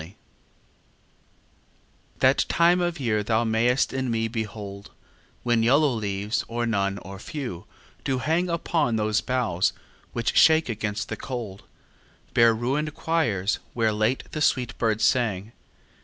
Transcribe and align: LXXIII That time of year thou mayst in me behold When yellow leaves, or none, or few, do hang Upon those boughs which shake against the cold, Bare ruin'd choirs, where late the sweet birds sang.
LXXIII 0.01 0.15
That 2.21 2.39
time 2.49 2.81
of 2.81 2.99
year 2.99 3.21
thou 3.21 3.43
mayst 3.43 3.93
in 3.93 4.09
me 4.09 4.27
behold 4.27 4.89
When 5.43 5.61
yellow 5.61 5.93
leaves, 5.93 6.43
or 6.47 6.65
none, 6.65 6.97
or 7.03 7.19
few, 7.19 7.67
do 8.03 8.17
hang 8.17 8.49
Upon 8.49 8.95
those 8.95 9.21
boughs 9.21 9.73
which 10.11 10.35
shake 10.35 10.69
against 10.69 11.09
the 11.09 11.17
cold, 11.17 11.65
Bare 12.33 12.55
ruin'd 12.55 12.95
choirs, 12.95 13.59
where 13.75 13.93
late 13.93 14.23
the 14.31 14.41
sweet 14.41 14.75
birds 14.79 15.03
sang. 15.03 15.51